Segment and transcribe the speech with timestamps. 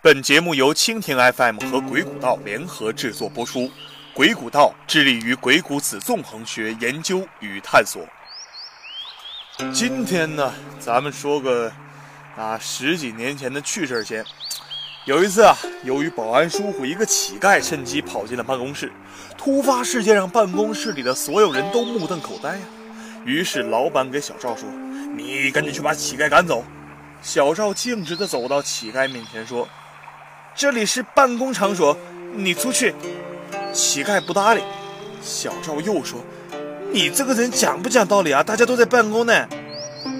[0.00, 3.68] 本节目由蜻蜓 FM 和鬼谷道联合制作播出。
[4.14, 8.06] 鬼谷道致力于鬼谷子纵横学研究与探索。
[9.72, 11.72] 今天呢，咱们说个
[12.36, 14.24] 啊十几年前的趣事儿先。
[15.04, 18.92] 有一次啊，由于保安疏忽一个乞丐趁机跑进了办公室，
[19.36, 22.62] 突发事件让办公室里的所有人都目瞪口呆呀。
[23.24, 24.68] 于是老板给小赵说
[25.16, 26.64] ：“你赶紧去把乞丐赶走。”
[27.20, 29.68] 小赵径直地走到乞丐面前说
[30.58, 31.96] ：“这里是办公场所，
[32.34, 32.92] 你出去。”
[33.72, 34.62] 乞丐不搭理，
[35.22, 36.18] 小赵又说
[36.90, 38.42] ：“你这个人讲不讲道理啊？
[38.42, 39.32] 大家都在办公呢。”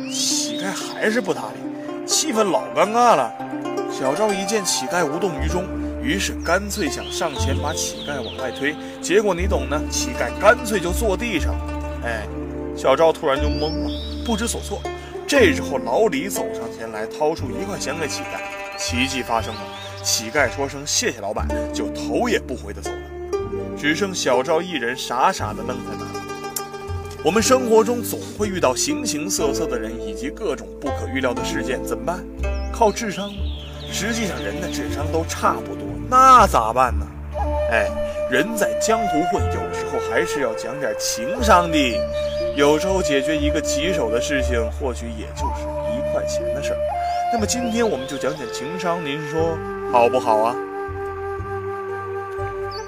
[0.09, 3.34] 乞丐还是不搭理，气氛老尴尬了。
[3.91, 5.64] 小赵一见乞丐无动于衷，
[6.01, 11.52] 于是干脆想上前把乞丐往外推，结果你懂的，乞丐干脆就坐地上。
[12.05, 12.25] 哎，
[12.77, 14.80] 小赵突然就懵了，不知所措。
[15.27, 18.39] 这时候老李走上前来，掏出一块钱给乞丐。
[18.78, 19.61] 奇迹发生了，
[20.08, 22.96] 乞丐说声谢谢老板，就头也不回的走了。
[23.77, 27.20] 只剩小赵一人傻傻的愣在那里。
[27.22, 32.24] 我们生活中总会遇到形形色色的人以及各种不可预料的事件，怎么办？
[32.72, 33.30] 靠智商？
[33.92, 37.06] 实际上人的智商都差不多，那咋办呢？
[37.70, 37.90] 哎，
[38.30, 41.77] 人在江湖混，有时候还是要讲点情商的。
[42.56, 46.78] 有时候解决一个棘手的事情，或许也就是一块钱的事儿。
[47.30, 49.55] 那么今天我们就讲讲情商，您说
[49.91, 50.55] 好不好啊？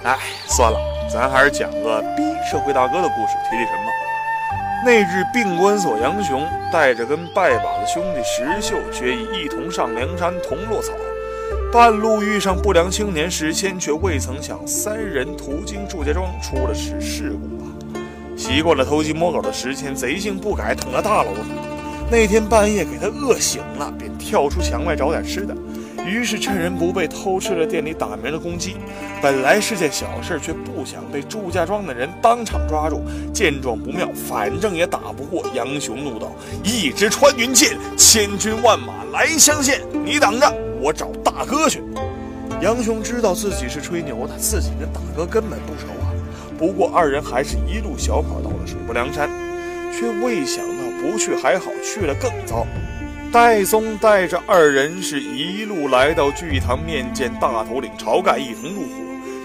[0.05, 0.79] 哎，算了，
[1.13, 3.93] 咱还是讲个逼社会大哥的故事，提提神吧。
[4.85, 10.93] 那日，病关所杨雄带着跟拜把子兄弟石秀决意一同上梁山，同落草。
[11.73, 17.69] 半路遇上不良青年石谦，却未曾想三人途经祝家庄，出了事事故啊！
[18.37, 21.41] 习惯了偷鸡摸狗的石谦，贼性不改，捅了大娄子。
[22.11, 25.55] 那天半夜给他饿醒了，便跳出墙外找点吃的。
[26.07, 28.77] 于是趁人不备偷吃了店里打鸣的公鸡，
[29.23, 33.03] 本来是件小事，却不想被祝家庄的人当场抓住。
[33.33, 36.33] 见状不妙，反正也打不过杨雄，怒道
[36.65, 41.83] ：“一支穿云箭，千军万马来相见，你等着，我找大哥去。”
[42.61, 46.13] 杨雄知道自己是吹牛的，自己跟大哥根本不熟啊。
[46.59, 49.31] 不过二人还是一路小跑到了水泊梁山，
[49.93, 52.67] 却未想到不去还好，去了更糟。
[53.33, 58.89] 戴宗带着二人是一路来到聚堂面见大头领晁盖，一同入伙，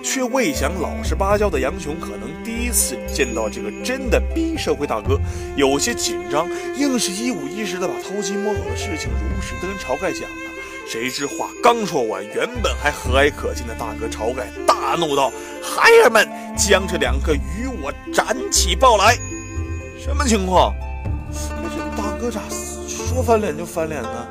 [0.03, 5.19] 却未想老实巴交的杨雄可能第一次见到这个真的逼社会大哥，
[5.55, 10.51] 有些紧张，硬是一五一十的把偷鸡摸狗的事情如实跟晁盖讲了。
[10.87, 15.31] 谁知话刚说完，原本还和蔼可亲的大哥晁盖大怒道
[15.61, 19.15] ：“孩儿们，将这两个与我斩起报来！”
[20.03, 20.73] 什么情况？
[21.31, 22.64] 这大哥咋死？
[23.15, 24.27] 说翻脸就翻脸呢？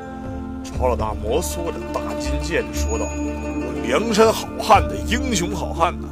[0.62, 6.06] 曹老大摩挲着大金剑说道：“我梁山好汉的英雄好汉呐，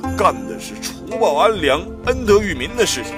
[0.00, 3.14] 那干的是除暴安良、恩德育民的事情，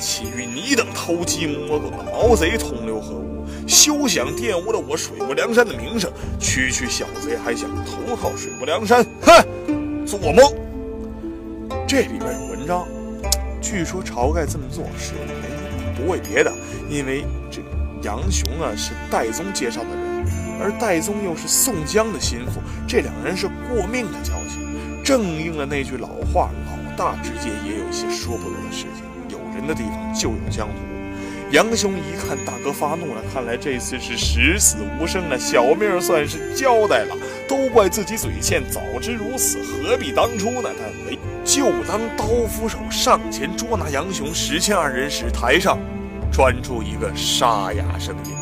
[0.00, 3.44] 岂与你等偷鸡摸狗的毛贼同流合污？
[3.68, 6.10] 休想玷污了我水泊梁山的名声！
[6.40, 9.04] 区区小贼还想投靠水泊梁山？
[9.20, 10.38] 哼，做梦！
[11.86, 12.88] 这里边有文章，
[13.60, 16.50] 据说晁盖这么做是有原因的，不为别的，
[16.88, 17.60] 因为这。”
[18.02, 20.26] 杨雄啊是戴宗介绍的人，
[20.60, 30.74] 而戴宗又是宋江的心腹，这两人是过命的交情，正应了那句老话：老大之间也有一些说不得的事情，有人的地方就有江湖。
[31.52, 37.14] 杨雄一看大哥发怒了，看来这次是十死无生了，小命算是交代了。
[37.46, 40.70] 都怪自己嘴欠，早知如此，何必当初呢？
[40.78, 45.78] 但为就当刀斧手上前捉拿杨雄、石谦二人时，台上。
[46.32, 48.34] 传出一个沙哑声音：“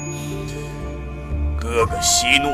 [1.60, 2.48] 哥哥息怒，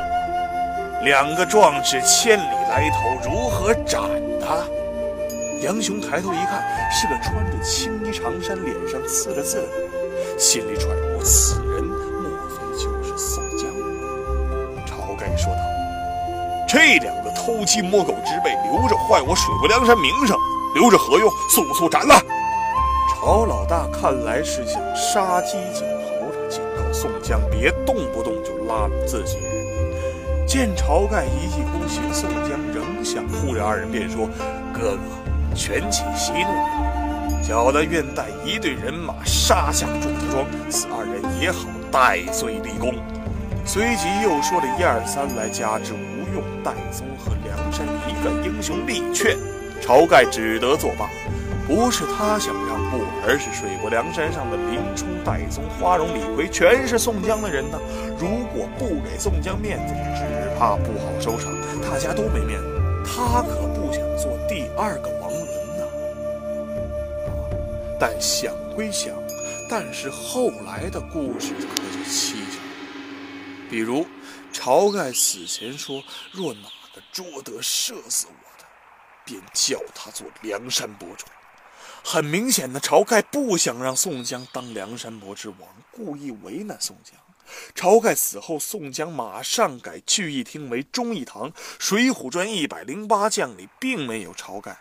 [1.04, 4.00] 两个壮士千里来投，如何斩
[4.40, 4.64] 他？”
[5.62, 13.68] 杨雄抬头一看，是个穿着青衣长衫、脸上刺着字的人，心里揣摩：此人莫非就是宋江？
[14.86, 15.60] 晁盖说道
[16.66, 20.34] ：“这两个偷鸡摸狗之辈，留着坏我水泊梁山名声，
[20.74, 21.30] 留着何用？
[21.50, 22.18] 速速斩了！”
[23.26, 30.46] 敖老大看来是想杀鸡儆猴，他警告宋江别动不动就拉自己人。
[30.46, 34.28] 见晁盖一意孤行，宋江仍想护着二人，便说
[34.72, 42.94] ：“哥哥，权且息怒，小的愿带一队人马杀向祝家庄，此二人也好戴罪立功。”
[43.66, 49.36] 随即又说了一二三来，加之吴用、戴宗和梁山一个英雄力劝，
[49.82, 51.10] 晁盖只得作罢。
[51.66, 57.78] 不是他想让步，而是水泊梁山上的林冲、戴宗、花荣、李逵全是宋江的人呢。
[58.20, 60.22] 如果不给宋江面子，只
[60.56, 61.52] 怕不好收场。
[61.82, 65.44] 大家都没面子，他可不想做第二个王伦
[65.76, 65.84] 呐。
[67.98, 69.12] 但想归想，
[69.68, 72.60] 但是后来的故事可就蹊跷。
[73.68, 74.06] 比如，
[74.52, 78.64] 晁盖死前说：“若哪个捉得射死我的，
[79.24, 81.26] 便叫他做梁山伯主。”
[82.08, 85.58] 很明显的，晁盖不想让宋江当梁山伯之王，
[85.90, 87.18] 故意为难宋江。
[87.74, 91.50] 晁盖死后，宋江马上改聚义厅为忠义堂，
[91.80, 94.78] 《水浒传》一百零八将里并没有晁盖。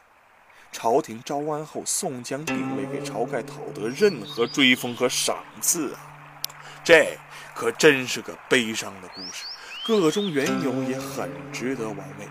[0.71, 5.99] 朝廷招安后，宋江并未给晁盖讨得任何追封和赏赐啊！
[6.83, 7.17] 这
[7.55, 9.45] 可真是个悲伤的故事，
[9.87, 12.27] 个中缘由也很值得玩味。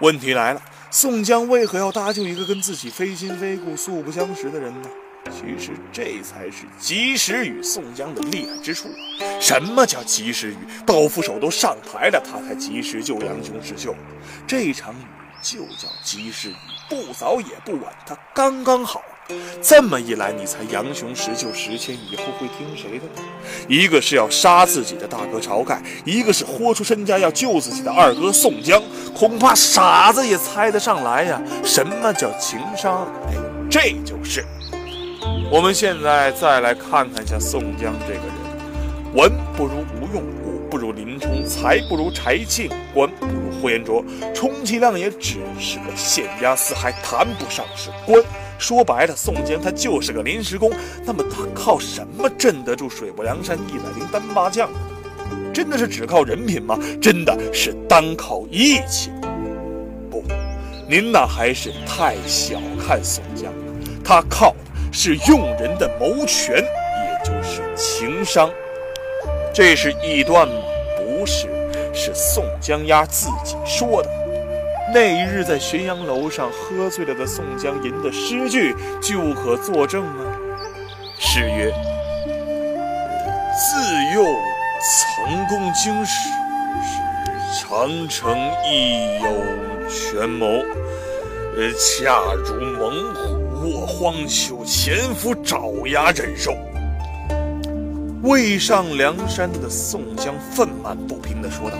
[0.00, 0.60] 问题来了。
[0.94, 4.88] 宋江为何要搭救一个跟自己非亲非故、素不相识的人呢？
[5.28, 8.88] 其实这才是及时雨宋江的厉害之处。
[9.40, 10.56] 什么叫及时雨？
[10.86, 13.92] 刀斧手都上台了，他才及时救杨雄石秀。
[14.46, 15.04] 这场雨
[15.42, 16.54] 就叫及时雨，
[16.88, 19.02] 不早也不晚，他刚刚好。
[19.62, 23.22] 这么一来，你猜杨雄石秀石谦以后会听谁的呢？
[23.66, 28.82] 一个是要杀自己的大哥晁盖，一个是豁出身家要救自己的二哥宋江。
[29.16, 31.40] 恐怕傻子也猜得上来呀！
[31.64, 33.06] 什么叫情商？
[33.28, 33.34] 哎，
[33.70, 34.44] 这就是。
[35.50, 43.32] 我们现在再来看看下宋江这个人：文不如吴用，武不如林冲，才不如柴进，官不如
[43.62, 44.04] 呼延灼，
[44.34, 48.22] 充其量也只是个县衙司，还谈不上是官。
[48.64, 50.72] 说白了，宋江他就是个临时工。
[51.04, 54.70] 那么他靠什么镇得住水泊梁山一百零单八将？
[55.52, 56.78] 真的是只靠人品吗？
[56.98, 59.10] 真的是单靠义气？
[60.10, 60.24] 不，
[60.88, 63.74] 您那还是太小看宋江了。
[64.02, 64.56] 他靠的
[64.90, 68.50] 是用人的谋权，也就是情商。
[69.52, 70.54] 这是异端吗？
[70.96, 71.48] 不是，
[71.92, 74.23] 是宋江丫自己说的。
[74.92, 80.36] 那一日在浔阳楼上喝醉了的宋江吟的诗句，就可作证啊。
[81.18, 81.72] 诗曰
[83.56, 84.24] ：“自幼。”
[84.86, 86.28] 曾供经史，
[87.58, 88.36] 长城
[88.70, 90.62] 亦有权谋。
[91.78, 96.54] 恰如猛虎卧荒丘，潜伏爪牙忍受。
[98.24, 101.78] 未上梁山的宋江愤懑不平地说道：“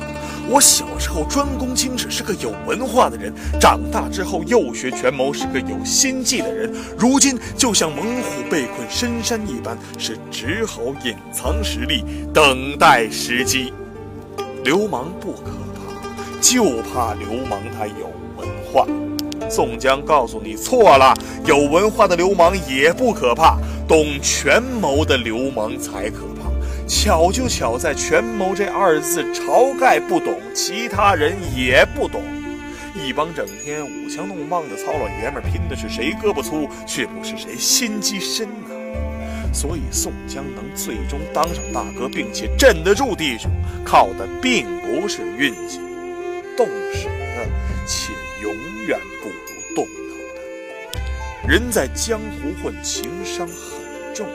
[0.49, 6.73] 我小时候专攻经史，是个有文化的人；长大之后又学权谋，是个有心计的人。
[6.99, 13.73] 如今就像猛虎被困深山一般，是只好隐藏实力，等待时机。
[14.63, 18.87] 流氓不可怕，就怕流氓他有文化。”
[19.51, 21.15] 宋江告诉你错了，
[21.45, 26.51] 有文化的流氓也不可怕，懂权谋的流氓才可怕。
[26.87, 32.23] 巧就巧在“权谋”这二字，晁盖不懂，其他人也不懂。
[32.95, 38.75] 一帮整天舞枪弄棒的糙老爷们，拼的是谁胳膊粗，却不是谁心机深呐。
[39.53, 43.51] 所以宋江能最终当上大哥，并且镇得住弟兄，
[43.85, 45.81] 靠的并不是运气，
[46.57, 47.47] 动手的
[47.87, 48.55] 且永
[48.87, 51.49] 远不如动脑的。
[51.49, 54.27] 人在江湖混，情商很重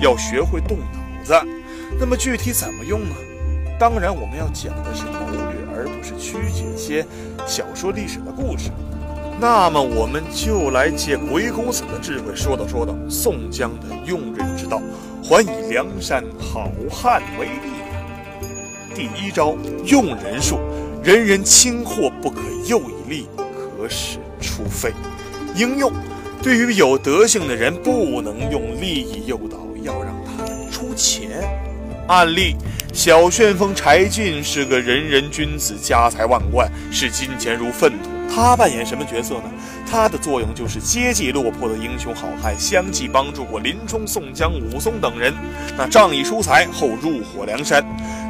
[0.00, 1.34] 要，要学会动脑子。
[2.00, 3.14] 那么具体怎么用呢？
[3.78, 7.06] 当然，我们要讲的是谋略，而不是曲解一些
[7.46, 8.70] 小说历史的故事。
[9.38, 14.80] 那么，我们就来借鬼谷子的智慧说道说道宋江的用人之道，
[15.22, 17.70] 还以梁山好汉为例。
[18.94, 20.58] 第一招用人术，
[21.02, 24.92] 人人轻货不可诱以利，可使出费。
[25.54, 25.92] 应用
[26.42, 29.58] 对于有德性的人，不能用利益诱导，
[32.10, 32.56] 案例：
[32.92, 38.10] 小旋风柴进是个人人君子，家财万贯，视金钱如粪土。
[38.28, 39.44] 他扮演什么角色呢？
[39.88, 45.32] 他的作用就是接济落魄的英雄好汉，相继帮助过林冲、宋江、武松等人。
[45.78, 47.80] 那仗义疏财后入伙梁山，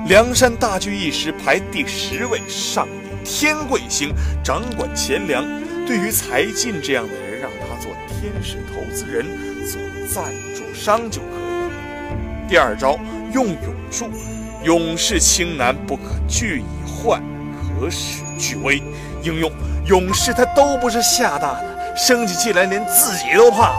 [0.06, 4.12] 梁山大聚一时排第十位，上以天贵星，
[4.44, 5.42] 掌管钱粮。
[5.86, 9.24] 对于柴进这样的人，让他做天使投资人，
[9.66, 12.46] 做赞助商就可以。
[12.46, 13.00] 第二招。
[13.32, 13.58] 用勇
[13.90, 14.10] 术，
[14.62, 17.22] 勇士轻难不可拒以患，
[17.78, 18.82] 可使拒威。
[19.22, 19.50] 应用
[19.86, 23.74] 勇士他都不是吓大的，生起气来连自己都怕。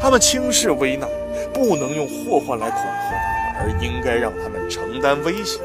[0.00, 1.08] 他们轻视危难，
[1.52, 5.60] 不能用祸患来恐吓他们，而应该让他们承担危险。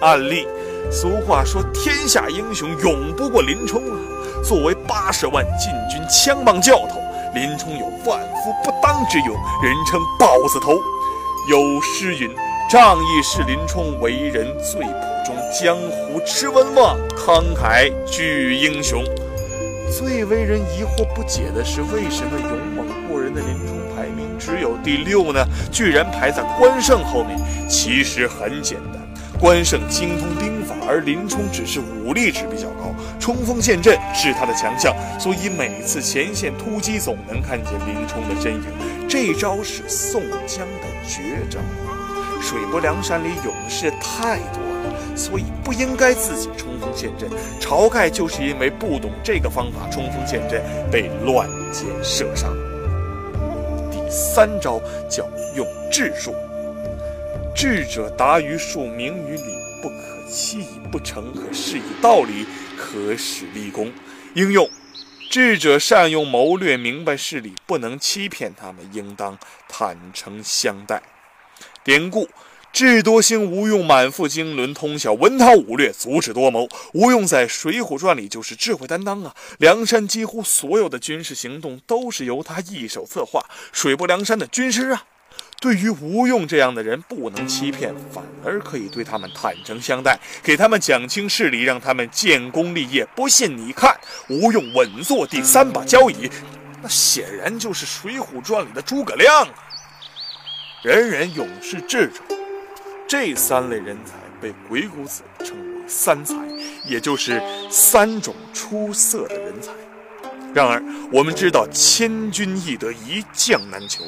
[0.00, 0.46] 案例：
[0.90, 3.98] 俗话说天下英雄勇不过林冲啊。
[4.44, 7.00] 作为八十万禁军枪棒教头，
[7.34, 9.28] 林冲有万夫不当之勇，
[9.62, 10.78] 人称豹子头。
[11.46, 12.30] 有诗云
[12.70, 14.88] ：“仗义是林冲，为人最普
[15.26, 19.04] 忠，江湖痴文望，慷慨巨英雄。”
[19.92, 25.46] 最为人疑惑不解的是，为什么勇猛过人的林冲排名只有第六呢？
[25.70, 27.38] 居然排在关胜后面。
[27.68, 29.02] 其实很简单，
[29.38, 38.62] 关胜精通兵法，而林冲只是武力值比较高，冲锋陷阵是他的强项，所以每次前线突击总能看见林冲的身影。
[39.14, 41.60] 这招是宋江的绝招。
[42.42, 47.30] 水泊梁山里勇士太多了，所以不应该自己冲锋陷阵。
[47.60, 52.48] 晁盖就是因为不懂这个方法冲锋陷阵，被乱箭射杀。
[53.92, 56.34] 第三招叫用智术。
[57.54, 63.92] 智者达于术，明于理，不可欺以不成，可示以道理，可使立功。
[64.34, 64.68] 应用。
[65.34, 69.36] 智者善用谋略，明白事理，不能欺骗他们，应当
[69.68, 71.02] 坦诚相待。
[71.82, 72.28] 典故：
[72.72, 76.68] 智多星吴用满腹经纶，通晓文韬武略，足智多谋。
[76.92, 79.34] 吴用在《水浒传》里就是智慧担当啊！
[79.58, 85.04] 梁山几乎所有的军事行动都是由他一手策划，水泊梁山的军师啊！
[85.64, 93.02] 对于吴用这样的人，不能欺骗，反而可以对他们坦诚相待，给他们讲清事理，让他们建功立业。
[93.16, 96.30] 不信你看，吴用稳坐第三把交椅，
[96.82, 99.54] 那显然就是《水浒传》里的诸葛亮啊！
[100.82, 102.20] 人人勇士智者，
[103.08, 106.34] 这三类人才被鬼谷子称为三才，
[106.84, 109.72] 也就是三种出色的人才。
[110.52, 114.04] 然而，我们知道，千军易得，一将难求。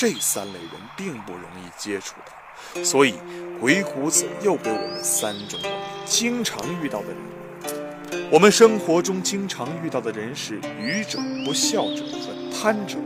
[0.00, 3.16] 这三类人并不容易接触到，所以
[3.60, 5.60] 鬼谷子又给我们三种
[6.06, 8.30] 经常遇到的人。
[8.32, 12.96] 我们生活中经常遇到的人是愚者、不孝者和贪者，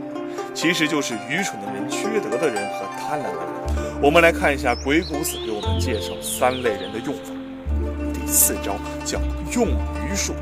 [0.53, 4.01] 其实就是愚蠢的人、缺德的人和贪婪的人。
[4.01, 7.33] 我们来看一下鬼谷子给我们介绍三类人的用法。
[8.13, 9.19] 第四招叫
[9.51, 9.67] 用
[10.07, 10.33] 愚术，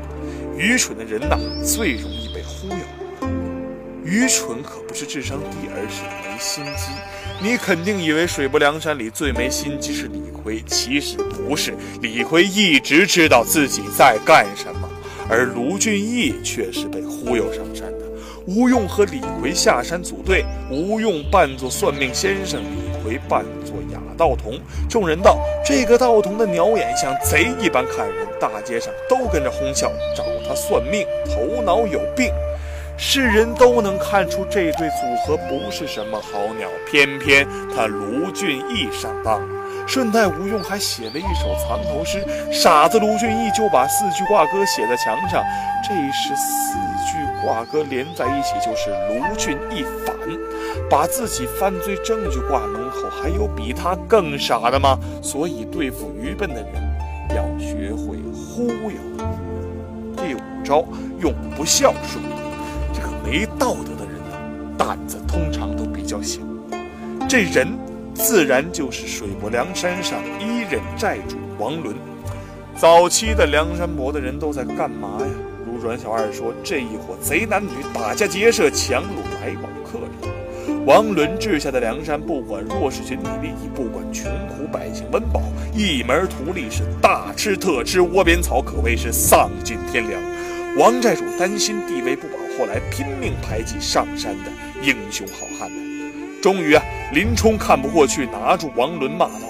[0.56, 2.23] 愚蠢的人呐最容易。
[4.14, 6.92] 愚蠢可不是智商低，而是没心机。
[7.42, 11.74] 你肯定以为水泊梁山里最没心机是李逵，其实不是。
[12.00, 14.88] 李逵一直知道自己在干什么，
[15.28, 18.06] 而卢俊义却是被忽悠上山的。
[18.46, 24.60] 吴用和李逵下山组队，吴用扮作算命先生，李逵扮作哑道童。
[24.88, 32.30] 众人道：“这个道童的鸟眼像贼一般看人，大街上都跟着哄笑，找他算命，头脑有病。”
[32.96, 39.40] 世人都能看出这对组合不是什么好鸟，偏偏他卢俊义上当。
[39.86, 45.42] 顺带吴用还写了一首藏头诗，傻子卢俊义就把四句挂歌写在墙上。
[45.86, 50.16] 这是四句挂歌连在一起就是卢俊义反，
[50.88, 54.98] 把自己犯罪证据挂门口，还有比他更傻的吗？
[55.20, 56.72] 所以对付愚笨的人，
[57.30, 58.96] 要学会忽悠。
[60.16, 60.82] 第五招，
[61.20, 62.43] 用不孝顺。
[63.24, 64.36] 没道德的人呢，
[64.76, 66.40] 胆子通常都比较小。
[67.26, 67.66] 这人
[68.12, 71.96] 自然就是水泊梁山上一任寨主王伦。
[72.76, 75.26] 早期的梁山泊的人都在干嘛呀？
[75.66, 80.84] 如阮小二说，这一伙贼男女打家劫舍，强掳来往客人。
[80.84, 85.40] 王伦治下的梁山，不管弱势群体利益，不管穷苦百姓温饱，
[85.74, 90.20] 一门图利是大吃特吃窝边草，可谓是丧尽天良。
[90.76, 92.43] 王寨主担心地位不保。
[92.58, 94.50] 后来拼命排挤上山的
[94.82, 96.82] 英雄好汉们，终于啊，
[97.12, 99.40] 林冲看不过去，拿住王伦骂道：“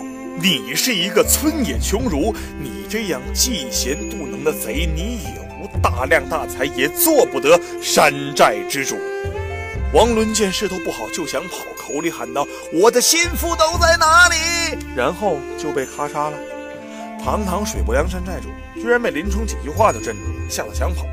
[0.40, 8.96] 你是一个村野穷儒，你这样嫉贤妒能的贼，你也无大量大财，也做不得山寨之主。”
[9.92, 16.38] 王伦见势头不好，就想跑，口里喊道：“我的心腹都在哪里？”然后就被咔嚓了。
[17.22, 18.48] 堂堂水泊梁山寨主，
[18.80, 21.06] 居然被林冲几句话就镇住了，吓得想跑。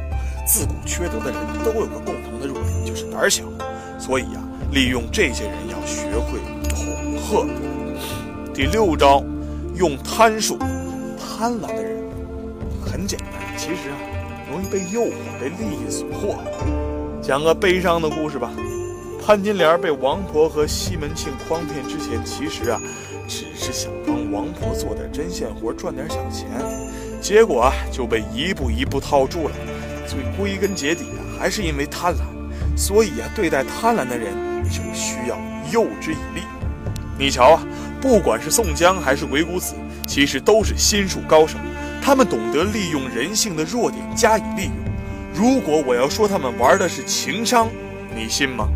[0.45, 3.43] 自古缺德的人都有个共同的弱点，就是胆小。
[3.99, 7.47] 所以呀，利用这些人要学会恐吓。
[8.53, 9.23] 第六招，
[9.75, 10.57] 用贪术。
[11.17, 11.97] 贪婪的人
[12.83, 13.97] 很简单，其实啊，
[14.51, 16.35] 容易被诱惑，被利益所惑。
[17.21, 18.51] 讲个悲伤的故事吧。
[19.23, 22.81] 潘金莲被王婆和西门庆诓骗之前，其实啊，
[23.27, 26.49] 只是想帮王婆做点针线活，赚点小钱。
[27.21, 29.55] 结果啊，就被一步一步套住了。
[30.07, 34.33] 最归根结底啊，还是因为贪婪，所以啊，对待贪婪的人
[34.65, 35.39] 就需要
[35.71, 36.41] 诱之以利。
[37.17, 37.63] 你瞧啊，
[38.01, 39.75] 不管是宋江还是鬼谷子，
[40.07, 41.57] 其实都是心术高手，
[42.01, 44.73] 他们懂得利用人性的弱点加以利用。
[45.33, 47.69] 如果我要说他们玩的是情商，
[48.15, 48.67] 你信吗？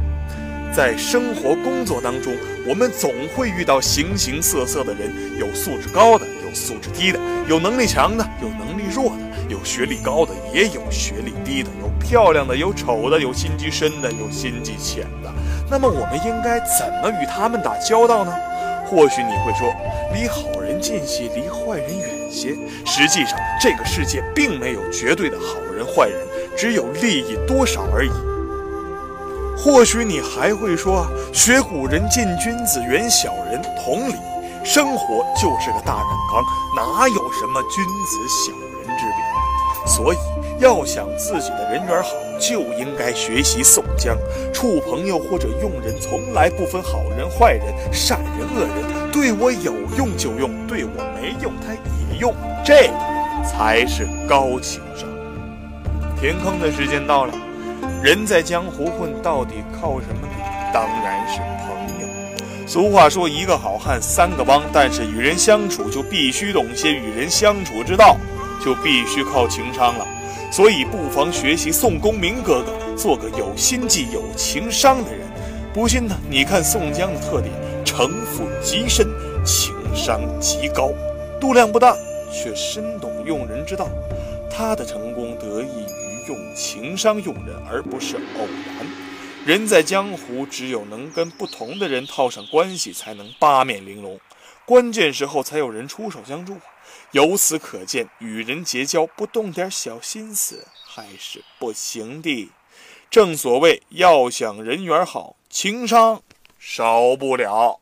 [0.74, 2.34] 在生活工作当中，
[2.68, 15.32] 我们总会遇到形形色色的人，有素质高的，有素质低的，有能力强的，有能力弱的，有学历高的，也有学历低的，有漂亮的，有丑的，有心机深的，有心机浅的。
[15.70, 18.34] 那么，我们应该怎么与他们打交道呢？
[18.88, 19.74] 或许你会说，
[20.14, 22.56] 离好人近些，离坏人远些。
[22.86, 26.20] 实际上，这个世界并没有绝对的好人坏人，
[26.56, 28.12] 只有利益多少而已。
[29.58, 33.60] 或许你还会说，学古人近君子，远小人。
[33.84, 34.16] 同理，
[34.64, 36.44] 生活就是个大染缸，
[36.76, 38.65] 哪有什么君子小人？
[39.86, 40.18] 所以，
[40.60, 44.18] 要想自己的人缘好，就应该学习宋江。
[44.52, 49.12] 处朋友或者用人，从来不分好人坏人、善人恶人。
[49.12, 52.34] 对我有用就用，对我没用他也用，
[52.66, 52.90] 这
[53.48, 55.08] 才是高情商。
[56.20, 57.34] 填坑的时间到了。
[58.02, 60.72] 人在江湖混，到底靠什么呢？
[60.74, 62.68] 当然是朋友。
[62.68, 68.18] 俗话说，一个好汉三个帮，但是与人相处就必须懂些与人相处之道，
[68.64, 70.08] 就必须靠情商了。
[70.52, 75.28] 所以不妨学习宋公明哥哥，做个有心计、有情商的人。
[75.74, 76.16] 不信呢？
[76.30, 77.52] 你看宋江的特点：
[77.84, 79.08] 城府极深，
[79.46, 80.92] 情商极高，
[81.40, 81.96] 度量不大，
[82.32, 83.90] 却深懂用人之道。
[84.50, 86.06] 他的成功得益于。
[86.28, 88.88] 用情商用人，而不是偶然。
[89.46, 94.20] 人在江湖，只有能跟不同的人套上关系，才能八面玲珑。
[94.66, 96.58] 关键时候才有人出手相助。
[97.16, 102.52] 由此可见，与人结交不动点小心思还是不行的。
[103.10, 106.22] 正所谓，要想人缘好，情商
[106.60, 107.80] 少不了。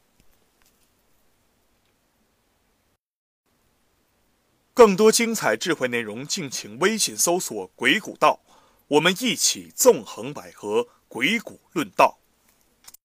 [4.75, 8.39] 更多精彩智慧内容，敬请微信搜索“鬼谷道”，
[8.85, 12.19] 我们一起纵横捭阖，鬼谷论道。